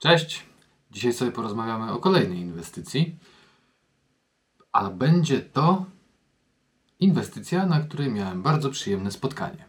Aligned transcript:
Cześć! 0.00 0.46
Dzisiaj 0.90 1.12
sobie 1.12 1.32
porozmawiamy 1.32 1.92
o 1.92 1.98
kolejnej 1.98 2.38
inwestycji, 2.38 3.16
a 4.72 4.90
będzie 4.90 5.40
to 5.40 5.84
inwestycja, 7.00 7.66
na 7.66 7.80
której 7.80 8.10
miałem 8.10 8.42
bardzo 8.42 8.70
przyjemne 8.70 9.10
spotkanie. 9.10 9.64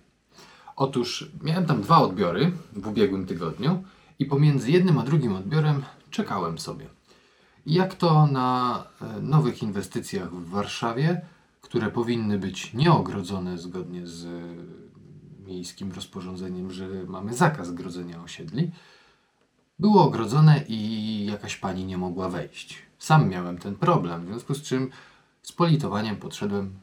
Otóż 0.75 1.31
miałem 1.41 1.65
tam 1.65 1.81
dwa 1.81 1.97
odbiory 1.97 2.51
w 2.73 2.87
ubiegłym 2.87 3.25
tygodniu 3.25 3.83
i 4.19 4.25
pomiędzy 4.25 4.71
jednym 4.71 4.97
a 4.97 5.03
drugim 5.03 5.35
odbiorem 5.35 5.83
czekałem 6.09 6.59
sobie. 6.59 6.85
Jak 7.65 7.95
to 7.95 8.27
na 8.27 8.83
e, 9.01 9.21
nowych 9.21 9.63
inwestycjach 9.63 10.33
w 10.33 10.49
Warszawie, 10.49 11.21
które 11.61 11.89
powinny 11.89 12.39
być 12.39 12.73
nieogrodzone 12.73 13.57
zgodnie 13.57 14.07
z 14.07 14.27
miejskim 15.45 15.91
rozporządzeniem, 15.91 16.71
że 16.71 16.87
mamy 17.07 17.33
zakaz 17.33 17.71
grodzenia 17.71 18.23
osiedli, 18.23 18.71
było 19.81 20.03
ogrodzone 20.03 20.63
i 20.67 21.25
jakaś 21.25 21.57
pani 21.57 21.85
nie 21.85 21.97
mogła 21.97 22.29
wejść. 22.29 22.77
Sam 22.99 23.29
miałem 23.29 23.57
ten 23.57 23.75
problem, 23.75 24.25
w 24.25 24.27
związku 24.27 24.53
z 24.53 24.61
czym 24.61 24.89
z 25.41 25.51
politowaniem 25.51 26.15
podszedłem. 26.15 26.79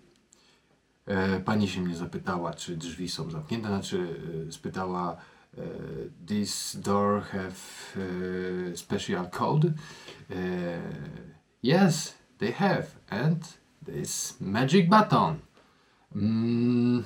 E, 1.06 1.40
pani 1.40 1.68
się 1.68 1.80
mnie 1.80 1.96
zapytała, 1.96 2.54
czy 2.54 2.76
drzwi 2.76 3.08
są 3.08 3.30
zamknięte, 3.30 3.68
znaczy 3.68 4.20
e, 4.48 4.52
spytała 4.52 5.16
e, 5.58 5.62
this 6.26 6.76
door 6.80 7.22
have 7.22 7.54
special 8.74 9.30
code? 9.30 9.72
Yes, 11.64 12.14
they 12.38 12.52
have 12.52 12.86
and 13.10 13.58
this 13.86 14.36
magic 14.40 14.88
button. 14.88 15.36
Mm, 16.16 17.04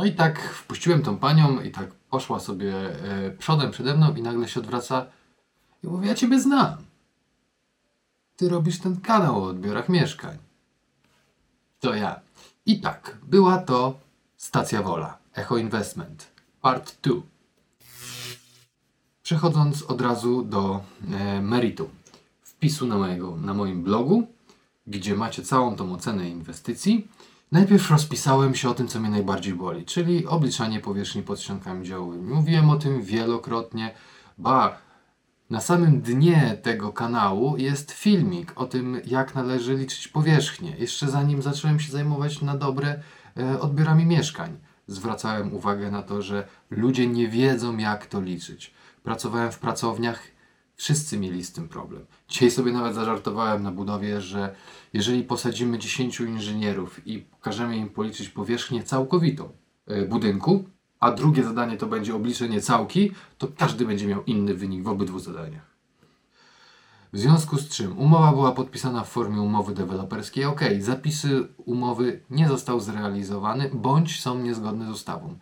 no 0.00 0.06
i 0.06 0.12
tak 0.12 0.42
wpuściłem 0.42 1.02
tą 1.02 1.18
panią 1.18 1.60
i 1.60 1.70
tak 1.70 1.90
poszła 2.10 2.40
sobie 2.40 2.74
e, 2.74 3.30
przodem 3.30 3.70
przede 3.70 3.94
mną 3.94 4.14
i 4.14 4.22
nagle 4.22 4.48
się 4.48 4.60
odwraca 4.60 5.06
i 5.84 5.86
mówi, 5.86 6.08
ja 6.08 6.14
ciebie 6.14 6.40
znam. 6.40 6.76
Ty 8.36 8.48
robisz 8.48 8.78
ten 8.78 9.00
kanał 9.00 9.44
o 9.44 9.46
odbiorach 9.46 9.88
mieszkań. 9.88 10.38
To 11.80 11.94
ja. 11.94 12.20
I 12.66 12.80
tak, 12.80 13.16
była 13.22 13.58
to 13.58 13.98
Stacja 14.36 14.82
Wola, 14.82 15.18
Echo 15.34 15.56
Investment, 15.56 16.30
part 16.60 16.96
2. 17.02 17.14
Przechodząc 19.22 19.82
od 19.82 20.00
razu 20.00 20.42
do 20.42 20.80
e, 21.12 21.42
meritum. 21.42 21.88
Wpisu 22.42 22.86
na, 22.86 22.98
mojego, 22.98 23.36
na 23.36 23.54
moim 23.54 23.82
blogu, 23.82 24.26
gdzie 24.86 25.14
macie 25.14 25.42
całą 25.42 25.76
tą 25.76 25.92
ocenę 25.92 26.28
inwestycji. 26.28 27.08
Najpierw 27.52 27.90
rozpisałem 27.90 28.54
się 28.54 28.70
o 28.70 28.74
tym, 28.74 28.88
co 28.88 29.00
mnie 29.00 29.10
najbardziej 29.10 29.54
boli, 29.54 29.84
czyli 29.84 30.26
obliczanie 30.26 30.80
powierzchni 30.80 31.22
pod 31.22 31.40
ściankami 31.40 31.86
działowymi. 31.86 32.34
Mówiłem 32.34 32.70
o 32.70 32.76
tym 32.76 33.02
wielokrotnie, 33.02 33.94
ba, 34.38 34.78
na 35.50 35.60
samym 35.60 36.00
dnie 36.00 36.58
tego 36.62 36.92
kanału 36.92 37.56
jest 37.56 37.90
filmik 37.90 38.52
o 38.56 38.66
tym, 38.66 39.00
jak 39.06 39.34
należy 39.34 39.74
liczyć 39.74 40.08
powierzchnię. 40.08 40.76
Jeszcze 40.78 41.10
zanim 41.10 41.42
zacząłem 41.42 41.80
się 41.80 41.92
zajmować 41.92 42.42
na 42.42 42.56
dobre 42.56 43.00
e, 43.36 43.60
odbiorami 43.60 44.06
mieszkań, 44.06 44.58
zwracałem 44.86 45.54
uwagę 45.54 45.90
na 45.90 46.02
to, 46.02 46.22
że 46.22 46.46
ludzie 46.70 47.06
nie 47.06 47.28
wiedzą, 47.28 47.76
jak 47.76 48.06
to 48.06 48.20
liczyć. 48.20 48.74
Pracowałem 49.02 49.52
w 49.52 49.58
pracowniach, 49.58 50.22
wszyscy 50.80 51.18
mieli 51.18 51.44
z 51.44 51.52
tym 51.52 51.68
problem. 51.68 52.06
Dzisiaj 52.28 52.50
sobie 52.50 52.72
nawet 52.72 52.94
zażartowałem 52.94 53.62
na 53.62 53.70
budowie, 53.72 54.20
że 54.20 54.54
jeżeli 54.92 55.24
posadzimy 55.24 55.78
10 55.78 56.20
inżynierów 56.20 57.06
i 57.06 57.26
każemy 57.40 57.76
im 57.76 57.88
policzyć 57.88 58.28
powierzchnię 58.28 58.82
całkowitą 58.82 59.48
e, 59.86 60.06
budynku, 60.06 60.64
a 61.00 61.12
drugie 61.12 61.44
zadanie 61.44 61.76
to 61.76 61.86
będzie 61.86 62.14
obliczenie 62.14 62.60
całki, 62.60 63.12
to 63.38 63.48
każdy 63.58 63.86
będzie 63.86 64.06
miał 64.06 64.24
inny 64.24 64.54
wynik 64.54 64.82
w 64.82 64.88
obydwu 64.88 65.18
zadaniach. 65.18 65.70
W 67.12 67.18
związku 67.18 67.58
z 67.58 67.68
czym 67.68 67.98
umowa 67.98 68.32
była 68.32 68.52
podpisana 68.52 69.04
w 69.04 69.08
formie 69.08 69.40
umowy 69.40 69.74
deweloperskiej. 69.74 70.44
Ok, 70.44 70.60
zapisy 70.78 71.48
umowy 71.56 72.20
nie 72.30 72.48
został 72.48 72.80
zrealizowany 72.80 73.70
bądź 73.74 74.20
są 74.20 74.38
niezgodne 74.38 74.86
z 74.86 74.90
ustawą. 74.90 75.38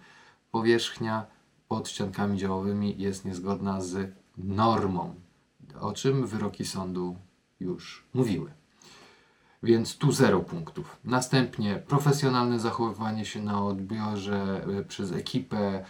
Powierzchnia 0.51 1.27
pod 1.69 1.89
ściankami 1.89 2.39
działowymi 2.39 2.95
jest 2.99 3.25
niezgodna 3.25 3.81
z 3.81 4.13
normą, 4.39 5.15
o 5.81 5.93
czym 5.93 6.27
wyroki 6.27 6.65
sądu 6.65 7.17
już 7.61 8.05
mówiły. 8.15 8.51
Więc 9.63 9.97
tu 9.97 10.13
zero 10.13 10.41
punktów. 10.41 10.97
Następnie 11.05 11.83
profesjonalne 11.87 12.61
zachowywanie 12.61 13.25
się 13.25 13.43
na 13.43 13.65
odbiorze 13.65 14.65
e, 14.79 14.85
przez 14.85 15.13
ekipę 15.13 15.85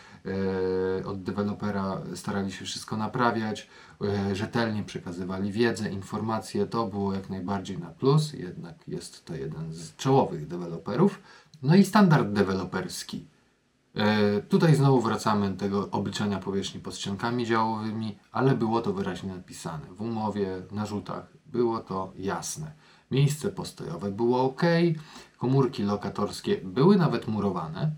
e, 1.01 1.07
od 1.07 1.23
dewelopera 1.23 2.03
starali 2.15 2.53
się 2.53 2.65
wszystko 2.65 2.97
naprawiać, 2.97 3.69
e, 4.05 4.35
rzetelnie 4.37 4.83
przekazywali 4.83 5.53
wiedzę, 5.53 5.91
informacje. 5.91 6.67
To 6.67 6.87
było 6.87 7.15
jak 7.15 7.31
najbardziej 7.31 7.79
na 7.79 7.91
plus, 7.91 8.33
jednak 8.33 8.89
jest 8.89 9.25
to 9.25 9.35
jeden 9.35 9.73
z 9.73 9.97
czołowych 9.97 10.47
deweloperów. 10.47 11.21
No 11.63 11.77
i 11.77 11.85
standard 11.85 12.29
deweloperski. 12.29 13.27
E, 13.99 14.41
Tutaj 14.41 14.75
znowu 14.75 15.01
wracamy 15.01 15.51
do 15.51 15.57
tego 15.57 15.91
obliczania 15.91 16.39
powierzchni 16.39 16.81
pod 16.81 16.97
ściankami 16.97 17.47
działowymi, 17.47 18.19
ale 18.33 18.55
było 18.55 18.81
to 18.81 18.93
wyraźnie 18.93 19.33
napisane. 19.35 19.87
W 19.97 20.01
umowie, 20.03 20.63
na 20.73 20.87
rzutach 20.87 21.33
było 21.47 21.79
to 21.79 22.13
jasne. 22.17 22.73
Miejsce 23.11 23.49
postojowe 23.49 24.11
było 24.11 24.43
ok, 24.45 24.63
komórki 25.39 25.83
lokatorskie 25.83 26.57
były 26.65 26.97
nawet 26.97 27.29
murowane. 27.29 27.91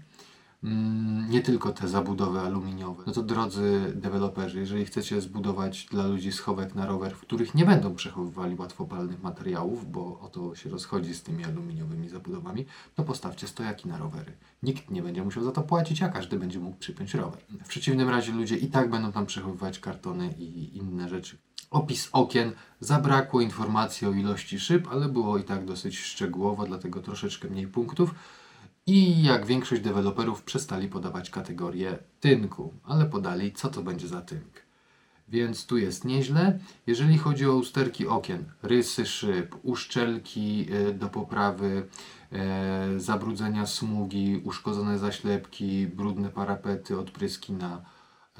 Mm, 0.64 1.30
Nie 1.30 1.40
tylko 1.42 1.72
te 1.72 1.88
zabudowy 1.88 2.40
aluminiowe. 2.40 3.02
No 3.06 3.12
to 3.12 3.22
drodzy 3.22 3.92
deweloperzy, 3.96 4.60
jeżeli 4.60 4.84
chcecie 4.84 5.20
zbudować 5.20 5.86
dla 5.90 6.06
ludzi 6.06 6.32
schowek 6.32 6.74
na 6.74 6.86
rower, 6.86 7.14
w 7.14 7.20
których 7.20 7.54
nie 7.54 7.64
będą 7.64 7.94
przechowywali 7.94 8.54
łatwopalnych 8.54 9.22
materiałów, 9.22 9.90
bo 9.90 10.20
o 10.20 10.28
to 10.28 10.54
się 10.54 10.70
rozchodzi 10.70 11.14
z 11.14 11.22
tymi 11.22 11.44
aluminiowymi 11.44 12.08
zabudowami, 12.08 12.66
to 12.94 13.02
postawcie 13.04 13.48
stojaki 13.48 13.88
na 13.88 13.98
rowery. 13.98 14.32
Nikt 14.62 14.90
nie 14.90 15.02
będzie 15.02 15.24
musiał 15.24 15.44
za 15.44 15.52
to 15.52 15.62
płacić, 15.62 16.02
a 16.02 16.08
każdy 16.08 16.38
będzie 16.38 16.58
mógł 16.58 16.76
przypiąć 16.76 17.14
rower. 17.14 17.40
W 17.64 17.68
przeciwnym 17.68 18.08
razie 18.08 18.32
ludzie 18.32 18.56
i 18.56 18.66
tak 18.68 18.90
będą 18.90 19.12
tam 19.12 19.26
przechowywać 19.26 19.78
kartony 19.78 20.34
i 20.38 20.76
inne 20.76 21.08
rzeczy. 21.08 21.38
Opis 21.70 22.08
okien. 22.12 22.52
Zabrakło 22.80 23.40
informacji 23.40 24.06
o 24.06 24.12
ilości 24.12 24.60
szyb, 24.60 24.88
ale 24.90 25.08
było 25.08 25.38
i 25.38 25.44
tak 25.44 25.64
dosyć 25.64 25.98
szczegółowo, 25.98 26.66
dlatego 26.66 27.00
troszeczkę 27.00 27.48
mniej 27.48 27.66
punktów. 27.68 28.14
I 28.92 29.22
jak 29.22 29.46
większość 29.46 29.82
deweloperów 29.82 30.42
przestali 30.42 30.88
podawać 30.88 31.30
kategorię 31.30 31.98
tynku, 32.20 32.74
ale 32.84 33.06
podali 33.06 33.52
co 33.52 33.68
to 33.68 33.82
będzie 33.82 34.08
za 34.08 34.20
tynk. 34.20 34.62
Więc 35.28 35.66
tu 35.66 35.78
jest 35.78 36.04
nieźle. 36.04 36.58
Jeżeli 36.86 37.18
chodzi 37.18 37.46
o 37.46 37.54
usterki 37.54 38.06
okien, 38.06 38.44
rysy 38.62 39.06
szyb, 39.06 39.56
uszczelki 39.62 40.66
y, 40.88 40.94
do 40.94 41.08
poprawy, 41.08 41.88
e, 42.32 43.00
zabrudzenia 43.00 43.66
smugi, 43.66 44.42
uszkodzone 44.44 44.98
zaślepki, 44.98 45.86
brudne 45.86 46.28
parapety, 46.28 46.98
odpryski 46.98 47.52
na 47.52 47.82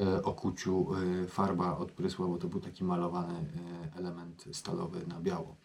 e, 0.01 0.23
okuciu, 0.23 0.87
e, 0.95 1.27
farba 1.27 1.77
odprysła, 1.77 2.27
bo 2.27 2.39
to 2.39 2.49
był 2.49 2.61
taki 2.61 2.85
malowany 2.85 3.35
e, 3.35 3.99
element 3.99 4.45
stalowy 4.53 5.07
na 5.07 5.21
biało. 5.21 5.57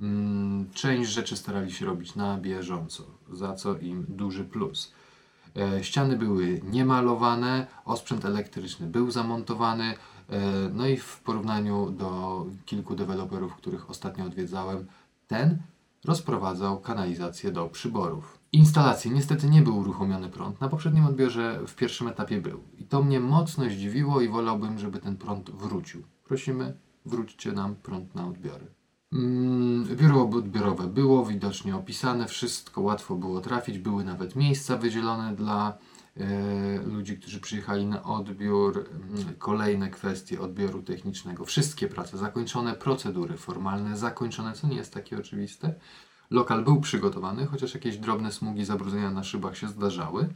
Mm, 0.00 0.70
Część 0.74 1.10
rzeczy 1.10 1.36
starali 1.36 1.72
się 1.72 1.86
robić 1.86 2.14
na 2.14 2.38
bieżąco, 2.38 3.04
za 3.32 3.54
co 3.54 3.78
im 3.78 4.06
duży 4.08 4.44
plus. 4.44 4.92
E, 5.56 5.84
Ściany 5.84 6.16
były 6.16 6.60
niemalowane, 6.64 7.66
osprzęt 7.84 8.24
elektryczny 8.24 8.86
był 8.86 9.10
zamontowany, 9.10 9.84
e, 9.84 10.40
no 10.72 10.86
i 10.86 10.96
w 10.96 11.20
porównaniu 11.20 11.90
do 11.90 12.46
kilku 12.66 12.94
deweloperów, 12.94 13.54
których 13.54 13.90
ostatnio 13.90 14.24
odwiedzałem, 14.24 14.86
ten 15.26 15.58
rozprowadzał 16.04 16.80
kanalizację 16.80 17.52
do 17.52 17.68
przyborów. 17.68 18.38
Instalacji 18.52 19.10
niestety 19.10 19.50
nie 19.50 19.62
był 19.62 19.78
uruchomiony 19.78 20.28
prąd, 20.28 20.60
na 20.60 20.68
poprzednim 20.68 21.06
odbiorze 21.06 21.60
w 21.66 21.74
pierwszym 21.74 22.08
etapie 22.08 22.40
był. 22.40 22.60
I 22.78 22.84
to 22.84 23.02
mnie 23.02 23.20
mocno 23.20 23.64
zdziwiło 23.64 24.20
i 24.20 24.28
wolałbym, 24.28 24.78
żeby 24.78 24.98
ten 24.98 25.16
prąd 25.16 25.50
wrócił. 25.50 26.02
Prosimy, 26.24 26.76
wróćcie 27.06 27.52
nam 27.52 27.74
prąd 27.74 28.14
na 28.14 28.26
odbiory. 28.26 28.66
Mm, 29.14 29.84
Biuro 29.96 30.30
odbiorowe 30.30 30.86
było 30.86 31.26
widocznie 31.26 31.76
opisane, 31.76 32.28
wszystko 32.28 32.80
łatwo 32.80 33.14
było 33.14 33.40
trafić, 33.40 33.78
były 33.78 34.04
nawet 34.04 34.36
miejsca 34.36 34.76
wydzielone 34.76 35.36
dla 35.36 35.78
e, 36.16 36.82
ludzi, 36.82 37.18
którzy 37.18 37.40
przyjechali 37.40 37.86
na 37.86 38.02
odbiór. 38.02 38.84
Mm, 38.90 39.34
Kolejne 39.38 39.90
kwestie 39.90 40.40
odbioru 40.40 40.82
technicznego, 40.82 41.44
wszystkie 41.44 41.88
prace 41.88 42.18
zakończone, 42.18 42.74
procedury 42.74 43.36
formalne 43.36 43.96
zakończone, 43.96 44.52
co 44.52 44.66
nie 44.66 44.76
jest 44.76 44.94
takie 44.94 45.18
oczywiste. 45.18 45.74
Lokal 46.30 46.64
był 46.64 46.80
przygotowany, 46.80 47.46
chociaż 47.46 47.74
jakieś 47.74 47.96
drobne 47.96 48.32
smugi 48.32 48.64
zabrudzenia 48.64 49.10
na 49.10 49.24
szybach 49.24 49.56
się 49.56 49.68
zdarzały. 49.68 50.28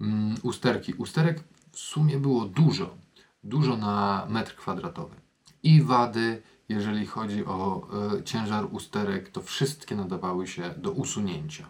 Mm, 0.00 0.34
Usterki. 0.42 0.94
Usterek 0.94 1.44
w 1.72 1.78
sumie 1.78 2.18
było 2.18 2.44
dużo, 2.44 2.96
dużo 3.44 3.76
na 3.76 4.26
metr 4.30 4.56
kwadratowy. 4.56 5.16
I 5.62 5.82
wady, 5.82 6.42
jeżeli 6.70 7.06
chodzi 7.06 7.46
o 7.46 7.88
e, 8.18 8.24
ciężar 8.24 8.64
usterek, 8.72 9.28
to 9.28 9.42
wszystkie 9.42 9.96
nadawały 9.96 10.46
się 10.46 10.74
do 10.76 10.92
usunięcia. 10.92 11.68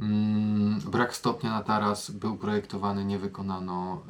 Mm, 0.00 0.80
brak 0.80 1.14
stopnia 1.16 1.50
na 1.50 1.62
taras 1.62 2.10
był 2.10 2.36
projektowany, 2.36 3.04
nie 3.04 3.18
wykonano 3.18 4.02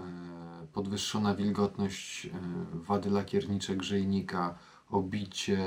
e, 0.62 0.66
podwyższona 0.66 1.34
wilgotność, 1.34 2.26
e, 2.26 2.30
wady 2.72 3.10
lakiernicze 3.10 3.76
grzejnika, 3.76 4.54
obicie, 4.90 5.58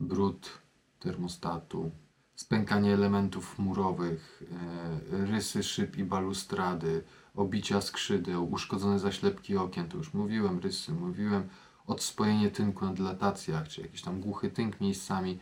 brud 0.00 0.50
termostatu, 1.00 1.90
spękanie 2.34 2.94
elementów 2.94 3.58
murowych, 3.58 4.42
rysy 5.10 5.62
szyb 5.62 5.96
i 5.96 6.04
balustrady, 6.04 7.04
obicia 7.34 7.80
skrzydeł, 7.80 8.52
uszkodzone 8.52 8.98
zaślepki 8.98 9.56
okien, 9.56 9.88
to 9.88 9.96
już 9.96 10.14
mówiłem, 10.14 10.58
rysy 10.58 10.92
mówiłem, 10.92 11.48
odspojenie 11.86 12.50
tynku 12.50 12.84
na 12.84 12.92
dylatacjach, 12.92 13.68
czy 13.68 13.80
jakiś 13.80 14.02
tam 14.02 14.20
głuchy 14.20 14.50
tynk 14.50 14.80
miejscami, 14.80 15.38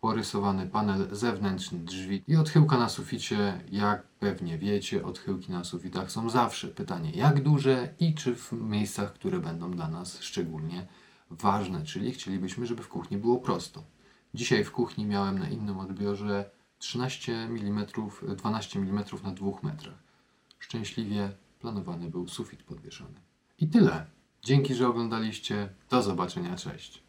porysowany 0.00 0.66
panel 0.66 1.08
zewnętrzny, 1.12 1.78
drzwi 1.78 2.24
i 2.28 2.36
odchyłka 2.36 2.78
na 2.78 2.88
suficie. 2.88 3.60
Jak 3.70 4.02
pewnie 4.02 4.58
wiecie, 4.58 5.04
odchyłki 5.04 5.52
na 5.52 5.64
sufitach 5.64 6.12
są 6.12 6.30
zawsze. 6.30 6.68
Pytanie, 6.68 7.10
jak 7.10 7.42
duże 7.42 7.94
i 8.00 8.14
czy 8.14 8.34
w 8.34 8.52
miejscach, 8.52 9.12
które 9.12 9.38
będą 9.38 9.70
dla 9.70 9.88
nas 9.88 10.20
szczególnie 10.20 10.86
ważne, 11.30 11.84
czyli 11.84 12.12
chcielibyśmy, 12.12 12.66
żeby 12.66 12.82
w 12.82 12.88
kuchni 12.88 13.16
było 13.16 13.38
prosto. 13.38 13.84
Dzisiaj 14.34 14.64
w 14.64 14.72
kuchni 14.72 15.06
miałem 15.06 15.38
na 15.38 15.48
innym 15.48 15.78
odbiorze 15.78 16.50
13 16.78 17.32
mm, 17.32 17.86
12 18.36 18.78
mm 18.78 19.04
na 19.24 19.30
2 19.30 19.50
metrach. 19.62 20.02
Szczęśliwie 20.58 21.32
planowany 21.60 22.10
był 22.10 22.28
sufit 22.28 22.62
podwieszony. 22.62 23.20
I 23.58 23.68
tyle. 23.68 24.06
Dzięki, 24.44 24.74
że 24.74 24.88
oglądaliście. 24.88 25.68
Do 25.90 26.02
zobaczenia. 26.02 26.56
Cześć. 26.56 27.02